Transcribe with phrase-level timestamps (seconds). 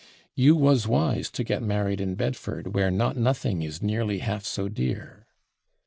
[0.33, 4.67] You /was/ wise to get married in Bedford, where /not nothing/ is nearly half so
[4.67, 5.27] dear....